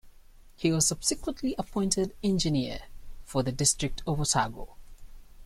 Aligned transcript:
He 0.55 0.71
was 0.71 0.87
subsequently 0.87 1.53
appointed 1.59 2.15
engineer 2.23 2.79
for 3.23 3.43
the 3.43 3.51
District 3.51 4.01
of 4.07 4.19
Otago. 4.19 4.75